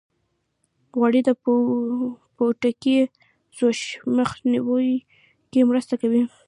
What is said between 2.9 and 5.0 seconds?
د سوزش مخنیوي